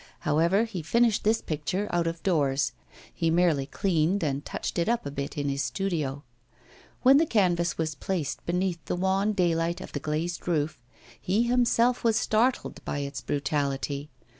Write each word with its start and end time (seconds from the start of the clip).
However, 0.21 0.63
he 0.63 0.81
finished 0.81 1.23
this 1.23 1.41
picture 1.43 1.87
out 1.91 2.07
of 2.07 2.23
doors; 2.23 2.71
he 3.13 3.29
merely 3.29 3.67
cleaned 3.67 4.23
and 4.23 4.43
touched 4.43 4.79
it 4.79 4.89
up 4.89 5.05
a 5.05 5.11
bit 5.11 5.37
in 5.37 5.47
his 5.47 5.61
studio. 5.61 6.23
When 7.03 7.17
the 7.17 7.25
canvas 7.27 7.77
was 7.77 7.93
placed 7.93 8.43
beneath 8.47 8.83
the 8.85 8.95
wan 8.95 9.33
daylight 9.33 9.79
of 9.79 9.91
the 9.91 9.99
glazed 9.99 10.47
roof, 10.47 10.81
he 11.21 11.43
himself 11.43 12.03
was 12.03 12.15
startled 12.15 12.83
by 12.83 12.97
its 12.97 13.21
brutality. 13.21 14.09